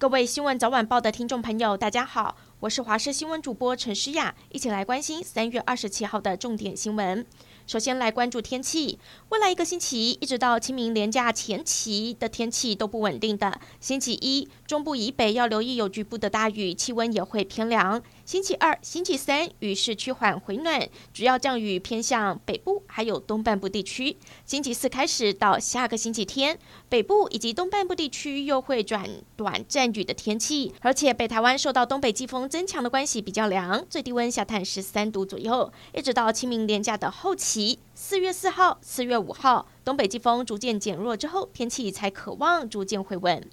[0.00, 7.26] 各位新闻早晚报的听众朋友，大家好，我是华视新闻主播陈诗雅，一起来关心三月二十七号的重点新闻。
[7.66, 13.60] 首先来关注天气，未来一个星期一直到清明连假前期的天气都不稳定的。
[13.78, 18.02] 星期一，中部以北要留意有局部的大雨，气温也会偏凉。
[18.30, 24.16] 星期二、星期三雨势趋缓回暖，主要降雨偏向北部还有东半部地区。
[24.44, 26.56] 星期四开始到下个星期天，
[26.88, 35.72] 北部以及东半部地区又会转短暂雨的天气，而且北台湾受到东北季风增强的关系比较凉，最低温下探十三度左右。
[35.92, 43.50] 一直到清明连假的后期，四月四号、四月五号，东北季风逐渐减弱之后，天气才可望逐渐回稳。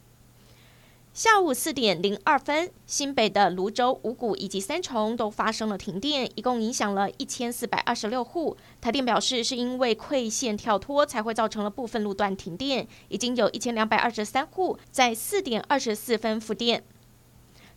[1.18, 8.56] 下午四点零二分，新北的泸州、五股以及三重都发生了停电，一共影响了一千四百二十六户。
[8.80, 16.84] 台电表示，是因为馈线跳脱才会造成了部分路段停电，已经有一千两百二十三户在四点二十四分复电。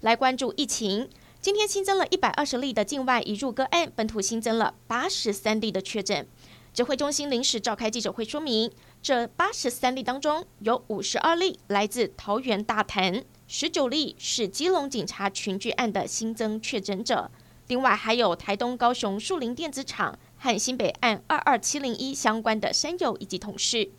[0.01, 1.09] 来关注疫情，
[1.41, 6.29] 今天新增了一百二十例的境外移入个案，本土新增了八十三例的确诊。
[6.73, 8.71] 指挥中心临时召开记者会说明，
[9.03, 17.29] 这八十三例当中有五十二例来自桃园大潭，十九例是基隆警察群聚案的新增确诊者，
[17.67, 23.91] 另外还有台东、高雄树林电子厂和新北案二二七零一相关的山友以及同事。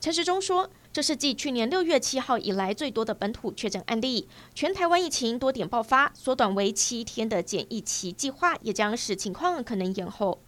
[0.00, 10.38] 陈时中说，这是继去年六月七号以来最多的本土确诊案例，全台湾疫情多点爆发，缩短为七天的检疫期计划也将使情况可能延后。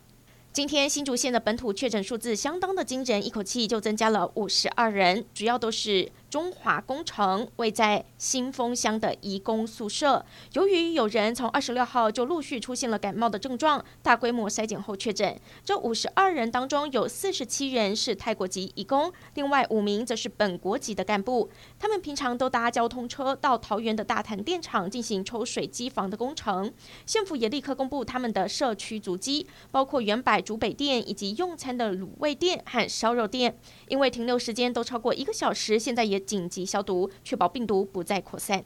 [0.51, 10.25] 今天新竹县的本土确诊数字相当的惊人，一口气就增加了五十二人，主要都是中华工程位在新丰乡的移工宿舍。
[10.55, 15.39] 由于有人从二十六号就陆续出现了感冒的症状，大规模筛检后确诊。
[15.63, 21.51] 这五十二人当中有四十七人是泰国籍移工，另外五名则是本国籍的干部。
[21.79, 26.73] 他们平常都搭交通车到桃园的大潭电厂进行抽水机房的工程。
[27.05, 30.37] 县府也立刻公布他们的社区足迹，包括原百。
[30.47, 38.65] 竹北店以及用餐的卤味店和烧肉店，因为停留时间都超过一个小时，现在也紧急消毒，确保病毒不再扩散。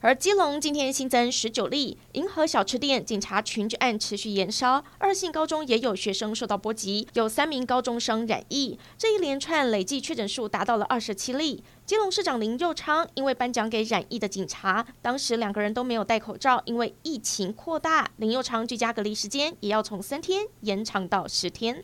[0.00, 11.64] 而基隆今天新增十九例，银河小吃店警察群聚案持续延烧，二信高中也有学生受到波及，有三名高中生染疫，这一连串累计确诊数达到了二十七例。
[11.86, 21.82] 基隆市长林佑昌因为颁奖给染疫的警察，当时两个人都没有戴口罩，因为疫情扩大，林佑昌居家隔离时间也要从三天延长到十天。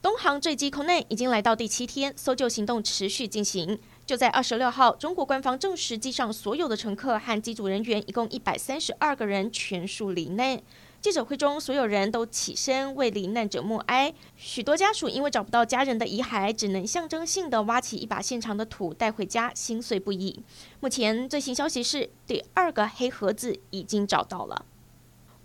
[0.00, 3.80] 东航坠机空难已经来到第七天，搜救行动持续进行。
[4.08, 10.58] 就在二十六号，中国官方证实机上所有的乘客和机组人员一共一百三十二个人全数罹难。
[11.02, 14.14] 记者会中，所有人都起身为罹难者默哀。
[14.34, 20.42] 许多家属因为找不到家人的遗骸，只能象征性的挖起一把现场的土带回家，心碎不已。
[20.80, 24.64] 目前最新消息是，第二个黑盒子已经找到了。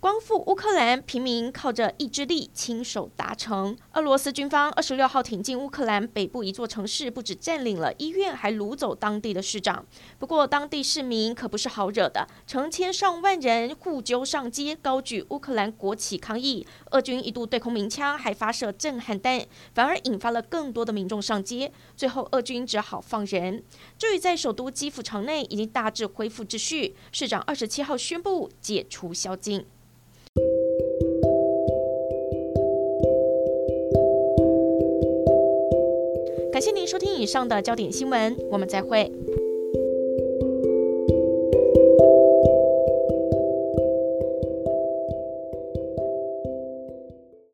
[0.04, 3.74] 光复乌克兰，平民靠着意志力亲手达成。
[3.94, 9.86] 俄罗斯军方二十六号挺进乌克兰北部一座城市，不止占领了医院，还掳走当地的市长。
[10.18, 16.66] 不过，当地市民可不是好惹的，成千上万人互揪上街，高举乌克兰国旗抗议。
[16.90, 21.72] 俄军一度对空鸣枪，还发射震撼弹，反而引发了更多的民众上街。
[21.96, 23.64] 最后，俄军只好放人。
[23.98, 26.94] 至于在首都基辅城内，已经大致恢复秩序。
[27.10, 29.64] 市长二十七号宣布解除宵禁。
[36.54, 39.10] 感谢您收听以上的焦点新闻，我们再会。